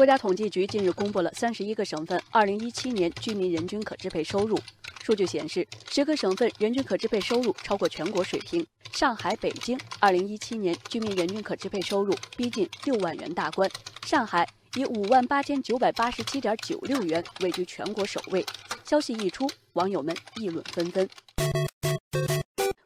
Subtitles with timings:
[0.00, 4.58] 国家统计局近日公布了三十一个省份二零一七年居民人均可支配收入
[5.02, 8.66] 数据显示，十个省份人均可支配收入超过全国水平。
[8.92, 13.70] 上海、北京二零一七年居民人均可支配收入逼近六万元大关，
[14.06, 18.42] 上海以五万八千九百八十七点九六元位居全国首位。
[18.86, 21.06] 消息一出，网友们议论纷纷。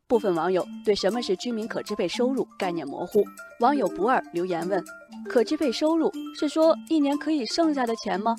[0.07, 3.25] 部分网友对什么是居民可支配收入概念模糊。
[3.61, 4.85] 网友不二留言问
[5.29, 8.37] ：“可支配收入是说一年可以剩下的钱吗？”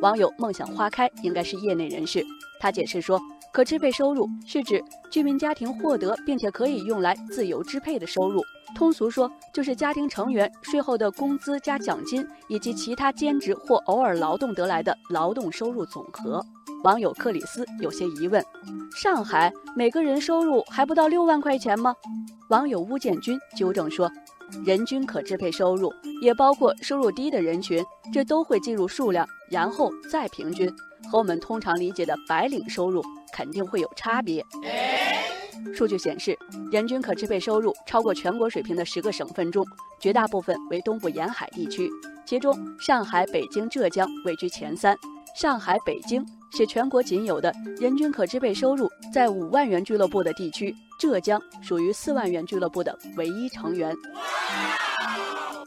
[0.00, 2.24] 网友梦想花开应该是业内人士，
[2.60, 3.20] 他解释说，
[3.52, 4.80] 可支配收入是指
[5.10, 8.40] 居民家庭获得并且可以用来自由支配的收入，
[8.76, 16.40] 通俗说就是家庭成员税后的工资加奖金以及其他兼职或偶尔劳动得来的劳动收入总和。
[16.84, 18.40] 网友克里斯有些疑问：
[18.94, 21.92] 上海每个人收入还不到六万块钱吗？
[22.50, 24.08] 网友邬建军纠正说，
[24.64, 30.68] 人均可支配收入也包括收入低的人群，这都会计入数量，然后再平均，
[31.10, 34.44] 和我们通常理解的白领收入肯定会有差别。
[35.74, 36.38] 数据显示，
[36.70, 39.66] 人均可支配收入超过全国水平的十个省份中，
[40.00, 41.90] 绝大部分为东部沿海地区，
[42.24, 44.96] 其中上海、北京、浙江位居前三。
[45.34, 46.24] 上海、北京
[46.56, 53.94] 是全国仅有的人均可支配收入在五万元俱乐部的地区，浙江属于四万元俱乐部的唯一成员。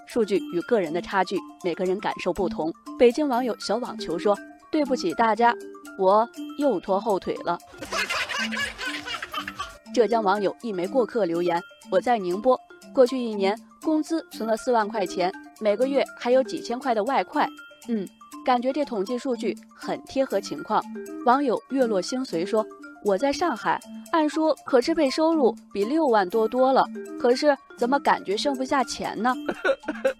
[0.07, 2.73] 数据与个人的差距，每个人感受不同。
[2.99, 4.37] 北京网友小网球说
[4.71, 5.55] ：“对不起大家，
[5.97, 7.57] 我又拖后腿了。
[9.93, 12.59] ”浙江网友一枚过客留言：“我在宁波，
[12.93, 17.47] 过去一年工资存了四万块钱，每个月还有几千块的外快。
[17.87, 18.07] 嗯。”
[18.43, 20.83] 感觉这统计数据很贴合情况。
[21.27, 22.65] 网友月落星随说
[23.03, 23.79] ：“我在上海，
[24.11, 26.85] 按说可支配收入比六万多多了，
[27.19, 29.33] 可是怎么感觉剩不下钱呢？”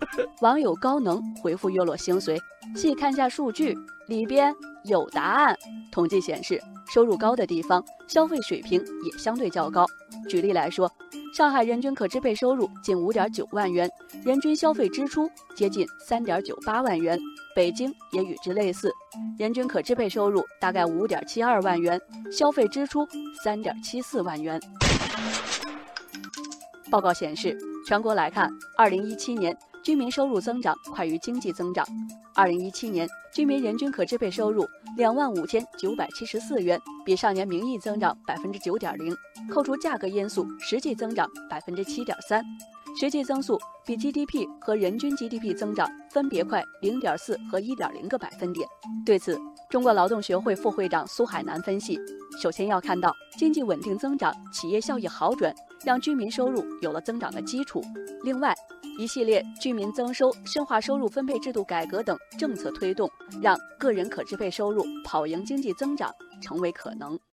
[0.42, 2.40] 网友高能回复月落星随
[2.76, 5.56] ：“细看下数据，里边有答案。
[5.92, 9.86] 统计显示，收入高的地方消费水平也相对较高。
[10.28, 10.92] 举例来说。”
[11.34, 13.90] 上海人均可支配收入近五点九万元，
[14.22, 17.18] 人均消费支出接近三点九八万元。
[17.56, 18.92] 北京也与之类似，
[19.38, 22.00] 人均可支配收入大概五点七二万元，
[22.32, 23.08] 消费支出
[23.44, 24.60] 三点七四万元。
[26.90, 27.58] 报告显示，
[27.88, 29.58] 全国来看，二零一七年。
[29.84, 31.84] 居民收入增长快于经济增长。
[32.36, 34.64] 二零一七年居民人均可支配收入
[34.96, 39.12] 两万五千九百七十四元，比上年名义增长百分之九点零，
[39.50, 42.46] 扣除价格因素，实际增长百分之七点三，
[43.00, 48.68] 实际增速比 GDP 和人均 GDP 增长分别快零点四和一点零个百分点。
[49.06, 52.00] 对此，中国劳动学会副会长苏海南分析：
[52.42, 55.54] 首先要看到经济稳定增长，企业效益好转，
[55.84, 57.82] 让居民收入有了增长的基础。
[58.24, 58.54] 另外，
[59.00, 63.10] 一系列居民增收、深化收入分配制度改革等政策推动，
[63.42, 67.18] 让个人可支配收入跑赢经济增长成为可能。